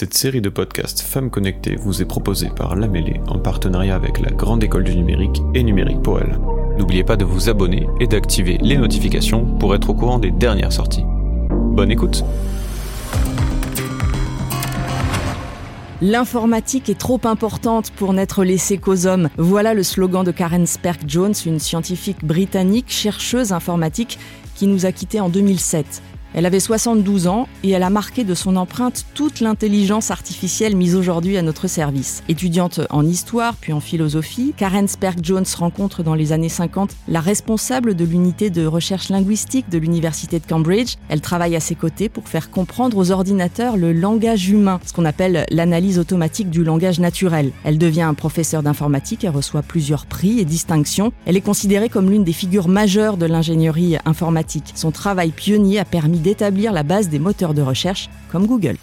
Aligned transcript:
Cette 0.00 0.14
série 0.14 0.40
de 0.40 0.48
podcasts 0.48 1.02
Femmes 1.02 1.28
Connectées 1.28 1.76
vous 1.76 2.00
est 2.00 2.06
proposée 2.06 2.48
par 2.48 2.74
La 2.74 2.88
en 3.26 3.38
partenariat 3.38 3.94
avec 3.94 4.18
la 4.18 4.30
Grande 4.30 4.64
École 4.64 4.84
du 4.84 4.96
Numérique 4.96 5.42
et 5.52 5.62
Numérique 5.62 6.00
pour 6.00 6.18
elle. 6.18 6.38
N'oubliez 6.78 7.04
pas 7.04 7.18
de 7.18 7.26
vous 7.26 7.50
abonner 7.50 7.86
et 8.00 8.06
d'activer 8.06 8.56
les 8.62 8.78
notifications 8.78 9.44
pour 9.58 9.74
être 9.74 9.90
au 9.90 9.94
courant 9.94 10.18
des 10.18 10.30
dernières 10.30 10.72
sorties. 10.72 11.04
Bonne 11.50 11.90
écoute 11.90 12.24
L'informatique 16.00 16.88
est 16.88 16.98
trop 16.98 17.20
importante 17.24 17.90
pour 17.90 18.14
n'être 18.14 18.42
laissée 18.42 18.78
qu'aux 18.78 19.06
hommes. 19.06 19.28
Voilà 19.36 19.74
le 19.74 19.82
slogan 19.82 20.24
de 20.24 20.30
Karen 20.30 20.66
Sperk-Jones, 20.66 21.34
une 21.44 21.58
scientifique 21.58 22.24
britannique, 22.24 22.86
chercheuse 22.88 23.52
informatique 23.52 24.18
qui 24.54 24.66
nous 24.66 24.86
a 24.86 24.92
quittés 24.92 25.20
en 25.20 25.28
2007. 25.28 26.02
Elle 26.32 26.46
avait 26.46 26.60
72 26.60 27.26
ans 27.26 27.48
et 27.64 27.70
elle 27.70 27.82
a 27.82 27.90
marqué 27.90 28.22
de 28.22 28.34
son 28.34 28.54
empreinte 28.56 29.04
toute 29.14 29.40
l'intelligence 29.40 30.12
artificielle 30.12 30.76
mise 30.76 30.94
aujourd'hui 30.94 31.36
à 31.36 31.42
notre 31.42 31.66
service. 31.66 32.22
Étudiante 32.28 32.80
en 32.90 33.04
histoire 33.04 33.56
puis 33.56 33.72
en 33.72 33.80
philosophie, 33.80 34.54
Karen 34.56 34.86
Sperk-Jones 34.86 35.44
rencontre 35.58 36.04
dans 36.04 36.14
les 36.14 36.32
années 36.32 36.48
50 36.48 36.94
la 37.08 37.20
responsable 37.20 37.96
de 37.96 38.04
l'unité 38.04 38.50
de 38.50 38.64
recherche 38.64 39.08
linguistique 39.08 39.68
de 39.70 39.78
l'université 39.78 40.38
de 40.38 40.46
Cambridge. 40.46 40.94
Elle 41.08 41.20
travaille 41.20 41.56
à 41.56 41.60
ses 41.60 41.74
côtés 41.74 42.08
pour 42.08 42.28
faire 42.28 42.50
comprendre 42.50 42.96
aux 42.96 43.10
ordinateurs 43.10 43.76
le 43.76 43.92
langage 43.92 44.48
humain, 44.48 44.78
ce 44.86 44.92
qu'on 44.92 45.04
appelle 45.04 45.46
l'analyse 45.50 45.98
automatique 45.98 46.50
du 46.50 46.62
langage 46.62 47.00
naturel. 47.00 47.50
Elle 47.64 47.78
devient 47.78 48.02
un 48.02 48.14
professeur 48.14 48.62
d'informatique 48.62 49.24
et 49.24 49.28
reçoit 49.28 49.62
plusieurs 49.62 50.06
prix 50.06 50.38
et 50.38 50.44
distinctions. 50.44 51.12
Elle 51.26 51.36
est 51.36 51.40
considérée 51.40 51.88
comme 51.88 52.08
l'une 52.08 52.24
des 52.24 52.32
figures 52.32 52.68
majeures 52.68 53.16
de 53.16 53.26
l'ingénierie 53.26 53.96
informatique. 54.04 54.72
Son 54.76 54.92
travail 54.92 55.32
pionnier 55.32 55.80
a 55.80 55.84
permis 55.84 56.19
d'établir 56.20 56.72
la 56.72 56.82
base 56.82 57.08
des 57.08 57.18
moteurs 57.18 57.54
de 57.54 57.62
recherche 57.62 58.08
comme 58.30 58.46
Google. 58.46 58.76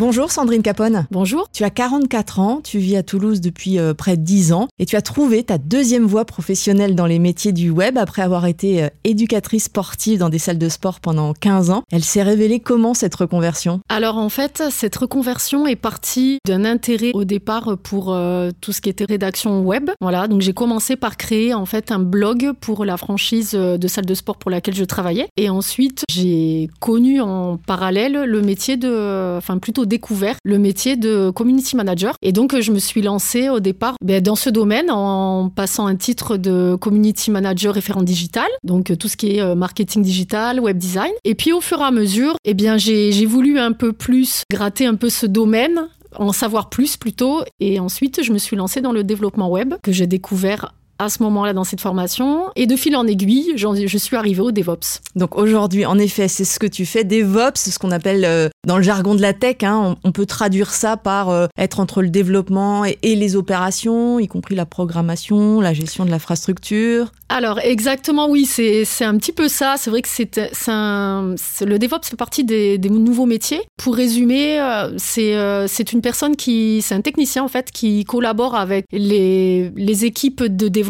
Bonjour 0.00 0.32
Sandrine 0.32 0.62
Capone. 0.62 1.06
Bonjour. 1.10 1.50
Tu 1.52 1.62
as 1.62 1.68
44 1.68 2.38
ans, 2.38 2.62
tu 2.64 2.78
vis 2.78 2.96
à 2.96 3.02
Toulouse 3.02 3.42
depuis 3.42 3.78
euh, 3.78 3.92
près 3.92 4.16
de 4.16 4.22
10 4.22 4.54
ans 4.54 4.66
et 4.78 4.86
tu 4.86 4.96
as 4.96 5.02
trouvé 5.02 5.42
ta 5.42 5.58
deuxième 5.58 6.06
voie 6.06 6.24
professionnelle 6.24 6.94
dans 6.94 7.04
les 7.04 7.18
métiers 7.18 7.52
du 7.52 7.68
web 7.68 7.98
après 7.98 8.22
avoir 8.22 8.46
été 8.46 8.84
euh, 8.84 8.88
éducatrice 9.04 9.64
sportive 9.64 10.20
dans 10.20 10.30
des 10.30 10.38
salles 10.38 10.56
de 10.56 10.70
sport 10.70 11.00
pendant 11.00 11.34
15 11.34 11.68
ans. 11.68 11.82
Elle 11.92 12.02
s'est 12.02 12.22
révélée 12.22 12.60
comment 12.60 12.94
cette 12.94 13.14
reconversion? 13.14 13.80
Alors 13.90 14.16
en 14.16 14.30
fait, 14.30 14.62
cette 14.70 14.96
reconversion 14.96 15.66
est 15.66 15.76
partie 15.76 16.38
d'un 16.46 16.64
intérêt 16.64 17.10
au 17.12 17.24
départ 17.24 17.76
pour 17.82 18.14
euh, 18.14 18.52
tout 18.62 18.72
ce 18.72 18.80
qui 18.80 18.88
était 18.88 19.04
rédaction 19.04 19.60
web. 19.60 19.90
Voilà, 20.00 20.28
donc 20.28 20.40
j'ai 20.40 20.54
commencé 20.54 20.96
par 20.96 21.18
créer 21.18 21.52
en 21.52 21.66
fait 21.66 21.92
un 21.92 21.98
blog 21.98 22.52
pour 22.58 22.86
la 22.86 22.96
franchise 22.96 23.50
de 23.50 23.86
salle 23.86 24.06
de 24.06 24.14
sport 24.14 24.38
pour 24.38 24.50
laquelle 24.50 24.74
je 24.74 24.84
travaillais 24.84 25.28
et 25.36 25.50
ensuite 25.50 26.04
j'ai 26.08 26.70
connu 26.80 27.20
en 27.20 27.58
parallèle 27.58 28.24
le 28.24 28.40
métier 28.40 28.78
de 28.78 29.36
enfin 29.36 29.58
plutôt 29.58 29.84
découvert 29.90 30.36
le 30.44 30.58
métier 30.58 30.96
de 30.96 31.28
community 31.28 31.76
manager. 31.76 32.14
Et 32.22 32.32
donc, 32.32 32.58
je 32.58 32.72
me 32.72 32.78
suis 32.78 33.02
lancée 33.02 33.50
au 33.50 33.60
départ 33.60 33.96
ben, 34.02 34.22
dans 34.22 34.36
ce 34.36 34.48
domaine 34.48 34.90
en 34.90 35.50
passant 35.50 35.86
un 35.86 35.96
titre 35.96 36.38
de 36.38 36.76
community 36.80 37.30
manager 37.30 37.74
référent 37.74 38.02
digital, 38.02 38.48
donc 38.64 38.96
tout 38.96 39.08
ce 39.08 39.18
qui 39.18 39.36
est 39.36 39.42
euh, 39.42 39.54
marketing 39.54 40.02
digital, 40.02 40.60
web 40.60 40.78
design. 40.78 41.12
Et 41.24 41.34
puis, 41.34 41.52
au 41.52 41.60
fur 41.60 41.80
et 41.80 41.84
à 41.84 41.90
mesure, 41.90 42.36
eh 42.46 42.54
bien, 42.54 42.78
j'ai 42.78 43.26
voulu 43.26 43.58
un 43.58 43.72
peu 43.72 43.92
plus 43.92 44.44
gratter 44.50 44.86
un 44.86 44.94
peu 44.94 45.10
ce 45.10 45.26
domaine 45.26 45.88
en 46.16 46.32
savoir 46.32 46.70
plus 46.70 46.96
plutôt. 46.96 47.42
Et 47.60 47.80
ensuite, 47.80 48.22
je 48.22 48.32
me 48.32 48.38
suis 48.38 48.56
lancée 48.56 48.80
dans 48.80 48.92
le 48.92 49.04
développement 49.04 49.50
web 49.50 49.74
que 49.82 49.92
j'ai 49.92 50.06
découvert 50.06 50.74
à 51.00 51.08
ce 51.08 51.22
moment-là 51.22 51.52
dans 51.52 51.64
cette 51.64 51.80
formation. 51.80 52.44
Et 52.56 52.66
de 52.66 52.76
fil 52.76 52.94
en 52.94 53.06
aiguille, 53.06 53.52
je 53.56 53.98
suis 53.98 54.16
arrivée 54.16 54.42
au 54.42 54.52
DevOps. 54.52 55.00
Donc 55.16 55.36
aujourd'hui, 55.36 55.86
en 55.86 55.98
effet, 55.98 56.28
c'est 56.28 56.44
ce 56.44 56.58
que 56.58 56.66
tu 56.66 56.84
fais. 56.84 57.04
DevOps, 57.04 57.54
c'est 57.54 57.70
ce 57.70 57.78
qu'on 57.78 57.90
appelle 57.90 58.24
euh, 58.24 58.48
dans 58.66 58.76
le 58.76 58.82
jargon 58.82 59.14
de 59.14 59.22
la 59.22 59.32
tech. 59.32 59.62
Hein, 59.62 59.96
on, 60.04 60.12
peut 60.12 60.26
traduire 60.26 60.70
ça 60.70 60.96
par 60.96 61.30
euh, 61.30 61.46
être 61.56 61.80
entre 61.80 62.02
le 62.02 62.10
développement 62.10 62.84
et, 62.84 62.98
les 63.02 63.36
opérations, 63.36 64.18
y 64.18 64.28
compris 64.28 64.54
la 64.54 64.66
programmation, 64.66 65.60
la 65.60 65.72
gestion 65.72 66.04
de 66.04 66.10
l'infrastructure. 66.10 67.12
Alors 67.28 67.60
exactement, 67.60 68.28
oui, 68.28 68.44
c'est 68.44 68.84
un 69.04 69.16
petit 69.16 69.32
peu 69.32 69.48
ça. 69.48 69.76
C'est 69.78 69.90
vrai 69.90 70.02
que 70.02 70.08
c'est 70.08 70.36
le 70.36 71.78
DevOps 71.78 72.08
fait 72.08 72.16
partie 72.16 72.44
des, 72.44 72.78
nouveaux 72.78 73.26
métiers. 73.26 73.62
Pour 73.78 73.94
résumer, 73.94 74.60
euh, 74.60 74.96
c'est 74.98 75.92
une 75.92 76.02
personne 76.02 76.36
qui, 76.36 76.82
c'est 76.82 76.94
un 76.94 77.00
technicien 77.00 77.42
en 77.42 77.48
fait, 77.48 77.70
qui 77.70 78.04
collabore 78.04 78.54
avec 78.54 78.84
les, 78.92 79.70
les 79.76 80.04
équipes 80.04 80.42
de 80.42 80.68
développement 80.68 80.89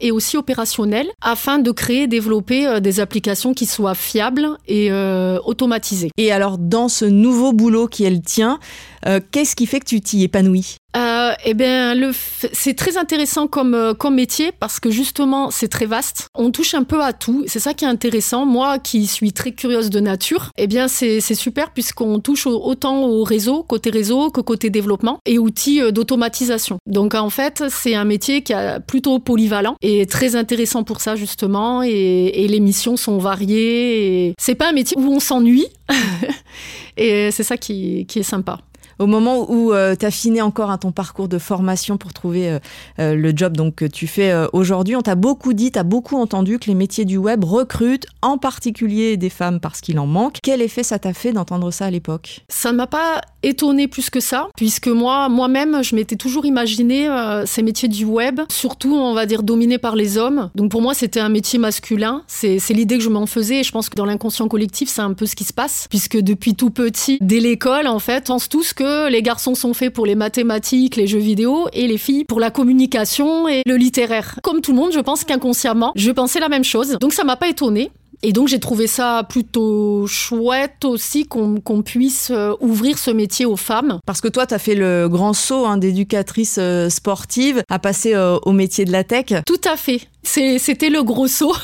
et 0.00 0.10
aussi 0.10 0.36
opérationnel 0.36 1.08
afin 1.20 1.58
de 1.58 1.70
créer 1.70 2.02
et 2.02 2.06
développer 2.06 2.66
euh, 2.66 2.80
des 2.80 3.00
applications 3.00 3.54
qui 3.54 3.66
soient 3.66 3.94
fiables 3.94 4.48
et 4.66 4.90
euh, 4.90 5.38
automatisées. 5.44 6.10
Et 6.16 6.32
alors, 6.32 6.58
dans 6.58 6.88
ce 6.88 7.04
nouveau 7.04 7.52
boulot 7.52 7.86
qui 7.86 8.04
est 8.04 8.10
le 8.10 8.20
tien, 8.20 8.58
euh, 9.06 9.20
qu'est-ce 9.30 9.54
qui 9.56 9.66
fait 9.66 9.80
que 9.80 9.86
tu 9.86 10.00
t'y 10.00 10.24
épanouis? 10.24 10.76
Euh, 10.96 11.32
eh 11.44 11.54
bien, 11.54 11.94
le 11.94 12.12
c'est 12.52 12.74
très 12.74 12.96
intéressant 12.96 13.46
comme, 13.46 13.74
euh, 13.74 13.92
comme 13.92 14.14
métier 14.14 14.50
parce 14.52 14.80
que 14.80 14.90
justement, 14.90 15.50
c'est 15.50 15.68
très 15.68 15.84
vaste. 15.86 16.28
On 16.34 16.50
touche 16.50 16.74
un 16.74 16.84
peu 16.84 17.02
à 17.02 17.12
tout. 17.12 17.44
C'est 17.46 17.60
ça 17.60 17.74
qui 17.74 17.84
est 17.84 17.88
intéressant. 17.88 18.46
Moi, 18.46 18.78
qui 18.78 19.06
suis 19.06 19.32
très 19.32 19.52
curieuse 19.52 19.90
de 19.90 20.00
nature, 20.00 20.50
eh 20.56 20.66
bien, 20.66 20.88
c'est 20.88 21.20
super 21.20 21.72
puisqu'on 21.72 22.20
touche 22.20 22.46
autant 22.46 23.04
au 23.04 23.24
réseau, 23.24 23.62
côté 23.62 23.90
réseau, 23.90 24.30
que 24.30 24.40
côté 24.40 24.70
développement 24.70 25.18
et 25.26 25.38
outils 25.38 25.82
euh, 25.82 25.90
d'automatisation. 25.90 26.78
Donc, 26.86 27.14
en 27.14 27.30
fait, 27.30 27.64
c'est 27.68 27.94
un 27.94 28.04
métier 28.04 28.42
qui 28.42 28.52
est 28.52 28.80
plutôt 28.86 29.18
polyvalent 29.18 29.76
et 29.82 30.06
très 30.06 30.34
intéressant 30.34 30.82
pour 30.82 31.00
ça, 31.00 31.14
justement. 31.14 31.82
Et, 31.82 31.90
et 31.90 32.48
les 32.48 32.60
missions 32.60 32.96
sont 32.96 33.18
variées. 33.18 34.34
C'est 34.38 34.54
pas 34.54 34.70
un 34.70 34.72
métier 34.72 34.96
où 34.98 35.12
on 35.12 35.20
s'ennuie. 35.20 35.66
et 36.96 37.30
c'est 37.30 37.44
ça 37.44 37.56
qui, 37.56 38.06
qui 38.06 38.20
est 38.20 38.24
sympa 38.24 38.60
au 38.98 39.06
moment 39.06 39.50
où 39.50 39.72
euh, 39.72 39.94
tu 39.98 40.06
affinais 40.06 40.40
encore 40.40 40.70
à 40.70 40.78
ton 40.78 40.92
parcours 40.92 41.28
de 41.28 41.38
formation 41.38 41.96
pour 41.96 42.12
trouver 42.12 42.50
euh, 42.50 42.58
euh, 42.98 43.14
le 43.14 43.32
job 43.34 43.56
donc, 43.56 43.76
que 43.76 43.84
tu 43.84 44.06
fais 44.06 44.32
aujourd'hui, 44.52 44.96
on 44.96 45.02
t'a 45.02 45.14
beaucoup 45.14 45.52
dit, 45.52 45.72
tu 45.72 45.78
as 45.78 45.82
beaucoup 45.82 46.16
entendu 46.16 46.58
que 46.58 46.66
les 46.66 46.74
métiers 46.74 47.04
du 47.04 47.16
web 47.16 47.44
recrutent 47.44 48.06
en 48.22 48.38
particulier 48.38 49.16
des 49.16 49.30
femmes 49.30 49.60
parce 49.60 49.80
qu'il 49.80 49.98
en 49.98 50.06
manque. 50.06 50.38
Quel 50.42 50.62
effet 50.62 50.82
ça 50.82 50.98
t'a 50.98 51.12
fait 51.12 51.32
d'entendre 51.32 51.70
ça 51.70 51.86
à 51.86 51.90
l'époque? 51.90 52.44
Ça 52.48 52.72
ne 52.72 52.76
m'a 52.76 52.86
pas 52.86 53.20
étonné 53.42 53.88
plus 53.88 54.10
que 54.10 54.20
ça, 54.20 54.48
puisque 54.56 54.88
moi, 54.88 55.28
moi-même, 55.28 55.82
je 55.82 55.94
m'étais 55.94 56.16
toujours 56.16 56.46
imaginé 56.46 57.08
ces 57.46 57.62
métiers 57.62 57.88
du 57.88 58.04
web, 58.04 58.40
surtout, 58.50 58.94
on 58.94 59.14
va 59.14 59.26
dire, 59.26 59.42
dominés 59.42 59.78
par 59.78 59.96
les 59.96 60.18
hommes. 60.18 60.50
Donc 60.54 60.70
pour 60.70 60.82
moi, 60.82 60.94
c'était 60.94 61.20
un 61.20 61.28
métier 61.28 61.58
masculin. 61.58 62.22
C'est 62.26 62.58
l'idée 62.70 62.98
que 62.98 63.04
je 63.04 63.10
m'en 63.10 63.26
faisais 63.26 63.60
et 63.60 63.62
je 63.62 63.72
pense 63.72 63.88
que 63.88 63.94
dans 63.94 64.06
l'inconscient 64.06 64.48
collectif, 64.48 64.88
c'est 64.88 65.02
un 65.02 65.14
peu 65.14 65.26
ce 65.26 65.36
qui 65.36 65.44
se 65.44 65.52
passe, 65.52 65.86
puisque 65.88 66.18
depuis 66.18 66.54
tout 66.54 66.70
petit, 66.70 67.18
dès 67.20 67.40
l'école, 67.40 67.86
en 67.86 67.98
fait, 67.98 68.30
on 68.30 68.36
pense 68.36 68.50
tous 68.50 68.74
que 68.74 68.85
les 69.08 69.22
garçons 69.22 69.54
sont 69.54 69.74
faits 69.74 69.92
pour 69.92 70.06
les 70.06 70.14
mathématiques, 70.14 70.96
les 70.96 71.06
jeux 71.06 71.18
vidéo 71.18 71.68
et 71.72 71.86
les 71.86 71.98
filles 71.98 72.24
pour 72.24 72.40
la 72.40 72.50
communication 72.50 73.48
et 73.48 73.62
le 73.66 73.76
littéraire. 73.76 74.38
Comme 74.42 74.60
tout 74.60 74.72
le 74.72 74.78
monde, 74.78 74.92
je 74.92 75.00
pense 75.00 75.24
qu'inconsciemment, 75.24 75.92
je 75.96 76.10
pensais 76.10 76.40
la 76.40 76.48
même 76.48 76.64
chose. 76.64 76.96
Donc 77.00 77.12
ça 77.12 77.24
m'a 77.24 77.36
pas 77.36 77.48
étonnée. 77.48 77.90
Et 78.22 78.32
donc 78.32 78.48
j'ai 78.48 78.58
trouvé 78.58 78.86
ça 78.86 79.24
plutôt 79.28 80.06
chouette 80.06 80.84
aussi 80.84 81.26
qu'on 81.26 81.82
puisse 81.82 82.30
euh, 82.30 82.54
ouvrir 82.60 82.98
ce 82.98 83.10
métier 83.10 83.46
aux 83.46 83.56
femmes. 83.56 84.00
Parce 84.06 84.20
que 84.20 84.28
toi, 84.28 84.46
tu 84.46 84.54
as 84.54 84.58
fait 84.58 84.74
le 84.74 85.08
grand 85.08 85.32
saut 85.32 85.66
hein, 85.66 85.76
d'éducatrice 85.76 86.56
euh, 86.58 86.88
sportive 86.88 87.62
à 87.68 87.78
passer 87.78 88.14
euh, 88.14 88.38
au 88.44 88.52
métier 88.52 88.84
de 88.84 88.92
la 88.92 89.04
tech. 89.04 89.26
Tout 89.46 89.60
à 89.64 89.76
fait. 89.76 90.00
C'était 90.22 90.88
le 90.88 91.02
gros 91.02 91.28
saut. 91.28 91.54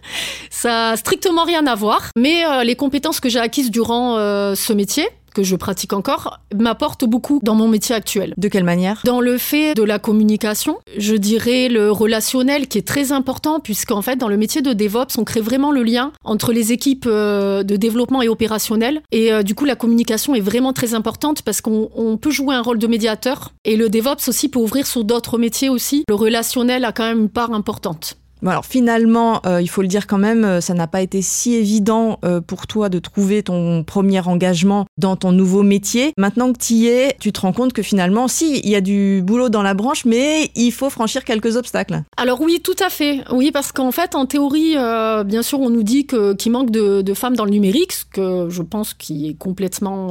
ça 0.50 0.90
a 0.90 0.96
strictement 0.96 1.44
rien 1.44 1.66
à 1.66 1.74
voir. 1.74 2.10
Mais 2.16 2.44
les 2.64 2.74
compétences 2.76 3.20
que 3.20 3.28
j'ai 3.28 3.38
acquises 3.38 3.70
durant 3.70 4.16
ce 4.16 4.72
métier, 4.72 5.06
que 5.36 5.42
je 5.42 5.54
pratique 5.54 5.92
encore, 5.92 6.40
m'apporte 6.54 7.04
beaucoup 7.04 7.40
dans 7.42 7.54
mon 7.54 7.68
métier 7.68 7.94
actuel. 7.94 8.32
De 8.38 8.48
quelle 8.48 8.64
manière? 8.64 9.02
Dans 9.04 9.20
le 9.20 9.36
fait 9.36 9.74
de 9.74 9.82
la 9.82 9.98
communication, 9.98 10.78
je 10.96 11.14
dirais 11.14 11.68
le 11.68 11.90
relationnel 11.90 12.68
qui 12.68 12.78
est 12.78 12.88
très 12.88 13.12
important 13.12 13.60
puisqu'en 13.60 14.00
fait 14.00 14.16
dans 14.16 14.28
le 14.28 14.38
métier 14.38 14.62
de 14.62 14.72
DevOps, 14.72 15.18
on 15.18 15.24
crée 15.24 15.42
vraiment 15.42 15.72
le 15.72 15.82
lien 15.82 16.12
entre 16.24 16.54
les 16.54 16.72
équipes 16.72 17.04
euh, 17.06 17.64
de 17.64 17.76
développement 17.76 18.22
et 18.22 18.28
opérationnel 18.28 19.02
et 19.12 19.30
euh, 19.30 19.42
du 19.42 19.54
coup 19.54 19.66
la 19.66 19.76
communication 19.76 20.34
est 20.34 20.40
vraiment 20.40 20.72
très 20.72 20.94
importante 20.94 21.42
parce 21.42 21.60
qu'on 21.60 22.18
peut 22.18 22.30
jouer 22.30 22.54
un 22.54 22.62
rôle 22.62 22.78
de 22.78 22.86
médiateur 22.86 23.52
et 23.66 23.76
le 23.76 23.90
DevOps 23.90 24.28
aussi 24.28 24.48
peut 24.48 24.58
ouvrir 24.58 24.86
sur 24.86 25.04
d'autres 25.04 25.36
métiers 25.36 25.68
aussi. 25.68 26.04
Le 26.08 26.14
relationnel 26.14 26.86
a 26.86 26.92
quand 26.92 27.04
même 27.04 27.20
une 27.20 27.28
part 27.28 27.52
importante 27.52 28.16
alors 28.44 28.66
finalement, 28.66 29.40
euh, 29.46 29.62
il 29.62 29.68
faut 29.68 29.82
le 29.82 29.88
dire 29.88 30.06
quand 30.06 30.18
même, 30.18 30.44
euh, 30.44 30.60
ça 30.60 30.74
n'a 30.74 30.86
pas 30.86 31.00
été 31.00 31.22
si 31.22 31.54
évident 31.54 32.18
euh, 32.24 32.40
pour 32.40 32.66
toi 32.66 32.88
de 32.88 32.98
trouver 32.98 33.42
ton 33.42 33.82
premier 33.82 34.20
engagement 34.26 34.86
dans 34.98 35.16
ton 35.16 35.32
nouveau 35.32 35.62
métier. 35.62 36.12
Maintenant 36.18 36.52
que 36.52 36.58
tu 36.58 36.74
y 36.74 36.88
es, 36.88 37.16
tu 37.18 37.32
te 37.32 37.40
rends 37.40 37.52
compte 37.52 37.72
que 37.72 37.82
finalement, 37.82 38.28
si, 38.28 38.60
il 38.60 38.68
y 38.68 38.76
a 38.76 38.80
du 38.80 39.22
boulot 39.24 39.48
dans 39.48 39.62
la 39.62 39.74
branche, 39.74 40.04
mais 40.04 40.50
il 40.54 40.70
faut 40.70 40.90
franchir 40.90 41.24
quelques 41.24 41.56
obstacles. 41.56 42.02
Alors 42.16 42.40
oui, 42.40 42.60
tout 42.62 42.76
à 42.80 42.90
fait. 42.90 43.20
Oui, 43.30 43.50
parce 43.52 43.72
qu'en 43.72 43.92
fait, 43.92 44.14
en 44.14 44.26
théorie, 44.26 44.76
bien 45.24 45.42
sûr, 45.42 45.60
on 45.60 45.70
nous 45.70 45.82
dit 45.82 46.06
qu'il 46.06 46.52
manque 46.52 46.70
de, 46.70 47.02
de, 47.02 47.14
femmes 47.14 47.36
dans 47.36 47.44
le 47.44 47.50
numérique, 47.50 47.92
ce 47.92 48.04
que 48.04 48.48
je 48.50 48.62
pense 48.62 48.94
qui 48.94 49.28
est 49.28 49.34
complètement 49.34 50.08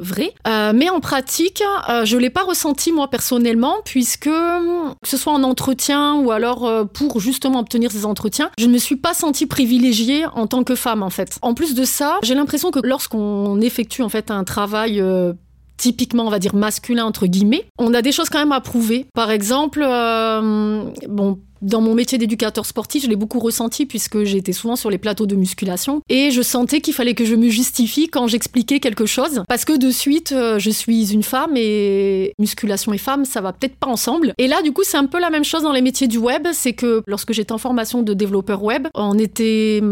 vrai. 0.00 0.32
mais 0.74 0.88
en 0.90 1.00
pratique, 1.00 1.62
je 2.04 2.16
l'ai 2.16 2.30
pas 2.30 2.42
ressenti 2.42 2.92
moi 2.92 3.08
personnellement, 3.08 3.76
puisque 3.84 4.24
que 4.24 5.08
ce 5.08 5.16
soit 5.16 5.32
en 5.32 5.42
entretien 5.42 6.16
ou 6.16 6.30
alors 6.30 6.86
pour 6.92 7.20
justement 7.20 7.64
obtenir 7.68 7.92
ces 7.92 8.06
entretiens, 8.06 8.50
je 8.58 8.64
ne 8.64 8.72
me 8.72 8.78
suis 8.78 8.96
pas 8.96 9.12
sentie 9.12 9.46
privilégiée 9.46 10.24
en 10.32 10.46
tant 10.46 10.64
que 10.64 10.74
femme 10.74 11.02
en 11.02 11.10
fait. 11.10 11.38
En 11.42 11.52
plus 11.52 11.74
de 11.74 11.84
ça, 11.84 12.18
j'ai 12.22 12.34
l'impression 12.34 12.70
que 12.70 12.80
lorsqu'on 12.82 13.60
effectue 13.60 14.00
en 14.00 14.08
fait 14.08 14.30
un 14.30 14.42
travail 14.42 15.02
euh, 15.02 15.34
typiquement, 15.78 16.26
on 16.26 16.30
va 16.30 16.38
dire, 16.38 16.54
masculin, 16.54 17.06
entre 17.06 17.26
guillemets, 17.26 17.64
on 17.78 17.94
a 17.94 18.02
des 18.02 18.12
choses 18.12 18.28
quand 18.28 18.38
même 18.38 18.52
à 18.52 18.60
prouver. 18.60 19.06
Par 19.14 19.30
exemple, 19.30 19.82
euh, 19.82 20.84
bon, 21.08 21.38
dans 21.62 21.80
mon 21.80 21.94
métier 21.94 22.18
d'éducateur 22.18 22.66
sportif, 22.66 23.04
je 23.04 23.08
l'ai 23.08 23.16
beaucoup 23.16 23.40
ressenti 23.40 23.86
puisque 23.86 24.24
j'étais 24.24 24.52
souvent 24.52 24.76
sur 24.76 24.90
les 24.90 24.98
plateaux 24.98 25.26
de 25.26 25.34
musculation 25.34 26.02
et 26.08 26.30
je 26.30 26.42
sentais 26.42 26.80
qu'il 26.80 26.94
fallait 26.94 27.14
que 27.14 27.24
je 27.24 27.34
me 27.34 27.48
justifie 27.48 28.08
quand 28.08 28.26
j'expliquais 28.26 28.80
quelque 28.80 29.06
chose 29.06 29.42
parce 29.48 29.64
que 29.64 29.76
de 29.76 29.90
suite, 29.90 30.32
euh, 30.32 30.58
je 30.58 30.70
suis 30.70 31.12
une 31.12 31.22
femme 31.22 31.56
et 31.56 32.32
musculation 32.38 32.92
et 32.92 32.98
femme, 32.98 33.24
ça 33.24 33.40
va 33.40 33.52
peut-être 33.52 33.76
pas 33.76 33.88
ensemble. 33.88 34.34
Et 34.38 34.46
là, 34.46 34.62
du 34.62 34.72
coup, 34.72 34.82
c'est 34.84 34.98
un 34.98 35.06
peu 35.06 35.20
la 35.20 35.30
même 35.30 35.44
chose 35.44 35.62
dans 35.62 35.72
les 35.72 35.82
métiers 35.82 36.08
du 36.08 36.18
web, 36.18 36.46
c'est 36.52 36.74
que 36.74 37.02
lorsque 37.06 37.32
j'étais 37.32 37.52
en 37.52 37.58
formation 37.58 38.02
de 38.02 38.14
développeur 38.14 38.62
web, 38.62 38.88
on 38.94 39.18
était 39.18 39.82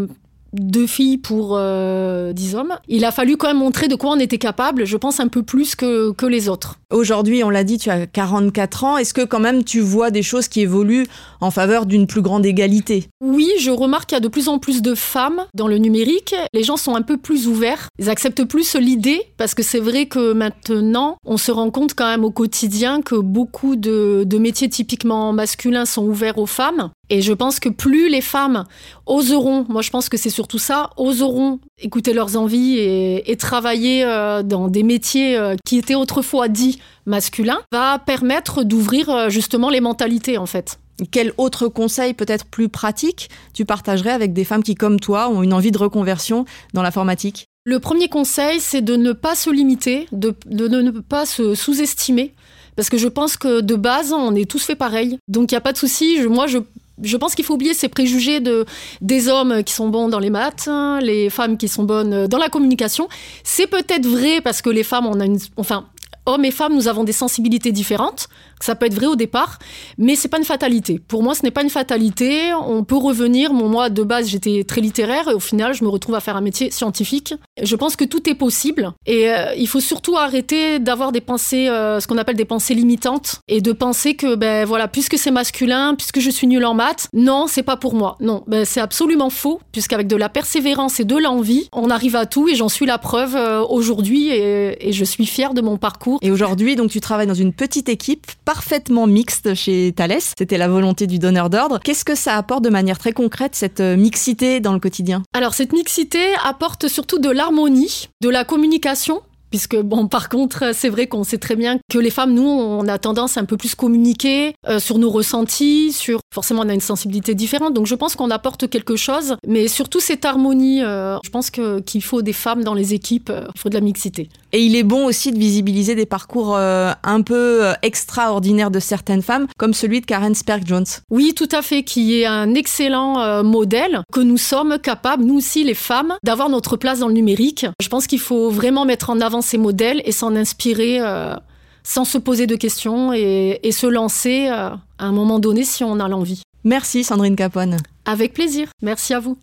deux 0.60 0.86
filles 0.86 1.18
pour 1.18 1.56
euh, 1.56 2.32
dix 2.32 2.54
hommes. 2.54 2.74
Il 2.88 3.04
a 3.04 3.12
fallu 3.12 3.36
quand 3.36 3.48
même 3.48 3.58
montrer 3.58 3.88
de 3.88 3.94
quoi 3.94 4.10
on 4.10 4.18
était 4.18 4.38
capable, 4.38 4.84
je 4.84 4.96
pense 4.96 5.20
un 5.20 5.28
peu 5.28 5.42
plus 5.42 5.74
que, 5.74 6.12
que 6.12 6.26
les 6.26 6.48
autres. 6.48 6.78
Aujourd'hui, 6.92 7.42
on 7.42 7.50
l'a 7.50 7.64
dit, 7.64 7.78
tu 7.78 7.90
as 7.90 8.06
44 8.06 8.84
ans. 8.84 8.96
Est-ce 8.96 9.12
que 9.12 9.24
quand 9.24 9.40
même 9.40 9.64
tu 9.64 9.80
vois 9.80 10.10
des 10.10 10.22
choses 10.22 10.46
qui 10.46 10.60
évoluent 10.60 11.06
en 11.40 11.50
faveur 11.50 11.84
d'une 11.84 12.06
plus 12.06 12.22
grande 12.22 12.46
égalité? 12.46 13.08
Oui, 13.20 13.50
je 13.58 13.70
remarque 13.70 14.10
qu'il 14.10 14.16
y 14.16 14.18
a 14.18 14.20
de 14.20 14.28
plus 14.28 14.48
en 14.48 14.58
plus 14.58 14.82
de 14.82 14.94
femmes 14.94 15.42
dans 15.54 15.66
le 15.66 15.78
numérique. 15.78 16.34
Les 16.52 16.62
gens 16.62 16.76
sont 16.76 16.94
un 16.94 17.02
peu 17.02 17.16
plus 17.16 17.48
ouverts. 17.48 17.88
Ils 17.98 18.08
acceptent 18.08 18.44
plus 18.44 18.76
l'idée 18.76 19.22
parce 19.36 19.54
que 19.54 19.64
c'est 19.64 19.80
vrai 19.80 20.06
que 20.06 20.32
maintenant, 20.32 21.16
on 21.24 21.36
se 21.36 21.50
rend 21.50 21.70
compte 21.70 21.94
quand 21.94 22.08
même 22.08 22.24
au 22.24 22.30
quotidien 22.30 23.02
que 23.02 23.16
beaucoup 23.16 23.74
de, 23.74 24.24
de 24.24 24.38
métiers 24.38 24.68
typiquement 24.68 25.32
masculins 25.32 25.86
sont 25.86 26.04
ouverts 26.04 26.38
aux 26.38 26.46
femmes. 26.46 26.90
Et 27.08 27.22
je 27.22 27.32
pense 27.32 27.60
que 27.60 27.68
plus 27.68 28.08
les 28.08 28.20
femmes 28.20 28.64
oseront, 29.06 29.64
moi 29.68 29.82
je 29.82 29.90
pense 29.90 30.08
que 30.08 30.16
c'est 30.16 30.30
surtout 30.30 30.58
ça, 30.58 30.90
oseront 30.96 31.60
écouter 31.78 32.12
leurs 32.12 32.36
envies 32.36 32.78
et, 32.78 33.36
travailler 33.38 34.02
euh, 34.04 34.42
dans 34.42 34.68
des 34.68 34.82
métiers 34.82 35.36
euh, 35.36 35.56
qui 35.64 35.76
étaient 35.76 35.94
autrefois 35.94 36.48
dits 36.48 36.80
masculins, 37.04 37.60
va 37.70 37.98
permettre 37.98 38.64
d'ouvrir 38.64 39.10
euh, 39.10 39.28
justement 39.28 39.68
les 39.68 39.80
mentalités 39.80 40.38
en 40.38 40.46
fait. 40.46 40.78
Quel 41.10 41.32
autre 41.36 41.68
conseil 41.68 42.14
peut-être 42.14 42.46
plus 42.46 42.70
pratique 42.70 43.28
tu 43.52 43.66
partagerais 43.66 44.12
avec 44.12 44.32
des 44.32 44.44
femmes 44.44 44.62
qui, 44.62 44.74
comme 44.74 44.98
toi, 44.98 45.28
ont 45.28 45.42
une 45.42 45.52
envie 45.52 45.70
de 45.70 45.78
reconversion 45.78 46.46
dans 46.72 46.82
l'informatique? 46.82 47.46
Le 47.64 47.80
premier 47.80 48.08
conseil, 48.08 48.60
c'est 48.60 48.80
de 48.80 48.96
ne 48.96 49.12
pas 49.12 49.34
se 49.34 49.50
limiter, 49.50 50.06
de, 50.12 50.34
de 50.46 50.68
ne 50.68 50.90
pas 50.90 51.26
se 51.26 51.54
sous-estimer. 51.54 52.32
Parce 52.76 52.88
que 52.88 52.96
je 52.96 53.08
pense 53.08 53.36
que 53.36 53.60
de 53.60 53.74
base, 53.74 54.12
on 54.12 54.34
est 54.34 54.48
tous 54.48 54.62
fait 54.62 54.74
pareil. 54.74 55.18
Donc 55.28 55.50
il 55.50 55.54
n'y 55.54 55.58
a 55.58 55.62
pas 55.62 55.72
de 55.72 55.78
souci. 55.78 56.18
Moi, 56.28 56.46
je 56.46 56.58
je 57.02 57.16
pense 57.16 57.34
qu'il 57.34 57.44
faut 57.44 57.54
oublier 57.54 57.74
ces 57.74 57.88
préjugés 57.88 58.40
de 58.40 58.64
des 59.00 59.28
hommes 59.28 59.62
qui 59.64 59.72
sont 59.72 59.88
bons 59.88 60.08
dans 60.08 60.18
les 60.18 60.30
maths, 60.30 60.68
hein, 60.68 60.98
les 61.02 61.30
femmes 61.30 61.56
qui 61.56 61.68
sont 61.68 61.84
bonnes 61.84 62.26
dans 62.26 62.38
la 62.38 62.48
communication. 62.48 63.08
C'est 63.44 63.66
peut-être 63.66 64.06
vrai 64.06 64.40
parce 64.40 64.62
que 64.62 64.70
les 64.70 64.82
femmes, 64.82 65.06
on 65.06 65.20
a 65.20 65.26
une, 65.26 65.38
enfin, 65.56 65.86
hommes 66.26 66.44
et 66.44 66.50
femmes, 66.50 66.74
nous 66.74 66.88
avons 66.88 67.04
des 67.04 67.12
sensibilités 67.12 67.72
différentes. 67.72 68.28
Ça 68.60 68.74
peut 68.74 68.86
être 68.86 68.94
vrai 68.94 69.06
au 69.06 69.16
départ, 69.16 69.58
mais 69.98 70.16
c'est 70.16 70.28
pas 70.28 70.38
une 70.38 70.44
fatalité. 70.44 70.98
Pour 70.98 71.22
moi, 71.22 71.34
ce 71.34 71.42
n'est 71.42 71.50
pas 71.50 71.62
une 71.62 71.70
fatalité. 71.70 72.54
On 72.54 72.84
peut 72.84 72.96
revenir. 72.96 73.52
moi, 73.52 73.90
de 73.90 74.02
base, 74.02 74.28
j'étais 74.28 74.64
très 74.64 74.80
littéraire 74.80 75.28
et 75.28 75.34
au 75.34 75.40
final, 75.40 75.74
je 75.74 75.84
me 75.84 75.88
retrouve 75.88 76.14
à 76.14 76.20
faire 76.20 76.36
un 76.36 76.40
métier 76.40 76.70
scientifique. 76.70 77.34
Je 77.62 77.76
pense 77.76 77.96
que 77.96 78.04
tout 78.04 78.28
est 78.30 78.34
possible 78.34 78.92
et 79.04 79.30
euh, 79.30 79.54
il 79.56 79.68
faut 79.68 79.80
surtout 79.80 80.16
arrêter 80.16 80.78
d'avoir 80.78 81.12
des 81.12 81.20
pensées, 81.20 81.68
euh, 81.68 82.00
ce 82.00 82.06
qu'on 82.06 82.18
appelle 82.18 82.36
des 82.36 82.44
pensées 82.44 82.74
limitantes 82.74 83.40
et 83.48 83.60
de 83.60 83.72
penser 83.72 84.14
que, 84.14 84.34
ben 84.34 84.64
voilà, 84.64 84.88
puisque 84.88 85.18
c'est 85.18 85.30
masculin, 85.30 85.94
puisque 85.94 86.20
je 86.20 86.30
suis 86.30 86.46
nul 86.46 86.64
en 86.64 86.74
maths, 86.74 87.08
non, 87.12 87.46
c'est 87.48 87.62
pas 87.62 87.76
pour 87.76 87.94
moi. 87.94 88.16
Non, 88.20 88.42
ben, 88.46 88.64
c'est 88.64 88.80
absolument 88.80 89.30
faux, 89.30 89.60
puisqu'avec 89.72 90.06
de 90.06 90.16
la 90.16 90.28
persévérance 90.28 90.98
et 90.98 91.04
de 91.04 91.16
l'envie, 91.16 91.68
on 91.72 91.90
arrive 91.90 92.16
à 92.16 92.26
tout 92.26 92.48
et 92.48 92.54
j'en 92.54 92.68
suis 92.68 92.86
la 92.86 92.98
preuve 92.98 93.36
euh, 93.36 93.62
aujourd'hui 93.62 94.28
et, 94.28 94.88
et 94.88 94.92
je 94.92 95.04
suis 95.04 95.26
fière 95.26 95.52
de 95.52 95.60
mon 95.60 95.76
parcours. 95.76 96.15
Et 96.22 96.30
aujourd'hui, 96.30 96.76
donc, 96.76 96.90
tu 96.90 97.00
travailles 97.00 97.26
dans 97.26 97.34
une 97.34 97.52
petite 97.52 97.88
équipe 97.88 98.26
parfaitement 98.44 99.06
mixte 99.06 99.54
chez 99.54 99.92
Thales. 99.94 100.20
C'était 100.38 100.58
la 100.58 100.68
volonté 100.68 101.06
du 101.06 101.18
donneur 101.18 101.50
d'ordre. 101.50 101.80
Qu'est-ce 101.82 102.04
que 102.04 102.14
ça 102.14 102.36
apporte 102.36 102.64
de 102.64 102.70
manière 102.70 102.98
très 102.98 103.12
concrète, 103.12 103.54
cette 103.54 103.80
euh, 103.80 103.96
mixité 103.96 104.60
dans 104.60 104.72
le 104.72 104.80
quotidien? 104.80 105.22
Alors, 105.32 105.54
cette 105.54 105.72
mixité 105.72 106.20
apporte 106.44 106.88
surtout 106.88 107.18
de 107.18 107.30
l'harmonie, 107.30 108.08
de 108.22 108.28
la 108.28 108.44
communication 108.44 109.22
Puisque, 109.56 109.80
bon, 109.80 110.06
par 110.06 110.28
contre, 110.28 110.74
c'est 110.74 110.90
vrai 110.90 111.06
qu'on 111.06 111.24
sait 111.24 111.38
très 111.38 111.56
bien 111.56 111.78
que 111.90 111.98
les 111.98 112.10
femmes, 112.10 112.34
nous, 112.34 112.46
on 112.46 112.86
a 112.88 112.98
tendance 112.98 113.38
à 113.38 113.40
un 113.40 113.46
peu 113.46 113.56
plus 113.56 113.74
communiquer 113.74 114.52
euh, 114.68 114.78
sur 114.78 114.98
nos 114.98 115.08
ressentis, 115.08 115.92
sur. 115.92 116.20
Forcément, 116.30 116.60
on 116.62 116.68
a 116.68 116.74
une 116.74 116.82
sensibilité 116.82 117.34
différente. 117.34 117.72
Donc, 117.72 117.86
je 117.86 117.94
pense 117.94 118.16
qu'on 118.16 118.30
apporte 118.30 118.68
quelque 118.68 118.96
chose. 118.96 119.36
Mais 119.46 119.66
surtout, 119.66 119.98
cette 119.98 120.26
harmonie, 120.26 120.84
euh, 120.84 121.16
je 121.24 121.30
pense 121.30 121.48
qu'il 121.50 122.02
faut 122.02 122.20
des 122.20 122.34
femmes 122.34 122.64
dans 122.64 122.74
les 122.74 122.92
équipes, 122.92 123.30
euh, 123.30 123.46
il 123.54 123.58
faut 123.58 123.70
de 123.70 123.74
la 123.74 123.80
mixité. 123.80 124.28
Et 124.52 124.60
il 124.60 124.76
est 124.76 124.82
bon 124.82 125.06
aussi 125.06 125.32
de 125.32 125.38
visibiliser 125.38 125.94
des 125.94 126.04
parcours 126.04 126.56
un 126.56 127.22
peu 127.22 127.72
extraordinaires 127.82 128.70
de 128.70 128.78
certaines 128.78 129.20
femmes, 129.22 129.46
comme 129.58 129.74
celui 129.74 130.00
de 130.00 130.06
Karen 130.06 130.34
Sperk-Jones. 130.34 130.86
Oui, 131.10 131.32
tout 131.34 131.48
à 131.52 131.62
fait, 131.62 131.82
qui 131.82 132.20
est 132.20 132.26
un 132.26 132.54
excellent 132.54 133.42
modèle 133.42 134.02
que 134.12 134.20
nous 134.20 134.38
sommes 134.38 134.78
capables, 134.78 135.24
nous 135.24 135.36
aussi, 135.36 135.62
les 135.62 135.74
femmes, 135.74 136.14
d'avoir 136.22 136.48
notre 136.48 136.76
place 136.76 137.00
dans 137.00 137.08
le 137.08 137.14
numérique. 137.14 137.66
Je 137.82 137.88
pense 137.88 138.06
qu'il 138.06 138.20
faut 138.20 138.50
vraiment 138.50 138.84
mettre 138.86 139.10
en 139.10 139.20
avant 139.20 139.42
ces 139.46 139.58
modèles 139.58 140.02
et 140.04 140.12
s'en 140.12 140.36
inspirer 140.36 140.98
euh, 141.00 141.34
sans 141.82 142.04
se 142.04 142.18
poser 142.18 142.46
de 142.46 142.56
questions 142.56 143.12
et, 143.12 143.60
se 143.70 143.86
lancer 143.86 144.48
euh, 144.48 144.70
à 144.98 145.04
un 145.04 145.12
moment 145.12 145.38
donné 145.38 145.64
si 145.64 145.84
on 145.84 146.00
a 146.00 146.08
l'envie. 146.08 146.42
Merci 146.64 147.04
Sandrine 147.04 147.36
Capone. 147.36 147.76
Avec 148.04 148.34
plaisir. 148.34 148.68
Merci 148.82 149.14
à 149.14 149.20
vous. 149.20 149.38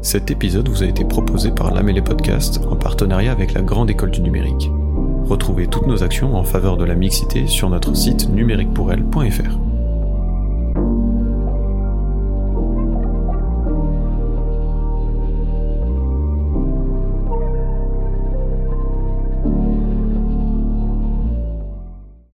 Cet 0.00 0.30
épisode 0.30 0.68
vous 0.68 0.82
a 0.82 0.86
été 0.86 1.04
proposé 1.04 1.50
par 1.50 1.74
l'Amélé 1.74 2.00
Podcast 2.02 2.60
en 2.70 2.76
partenariat 2.76 3.32
avec 3.32 3.52
la 3.52 3.62
Grande 3.62 3.90
École 3.90 4.10
du 4.10 4.20
Numérique. 4.20 4.70
Retrouvez 5.26 5.66
toutes 5.66 5.86
nos 5.86 6.02
actions 6.02 6.36
en 6.36 6.44
faveur 6.44 6.76
de 6.76 6.84
la 6.84 6.94
mixité 6.94 7.46
sur 7.46 7.68
notre 7.68 7.94
site 7.94 8.30
numériquepourelle.fr. 8.30 9.67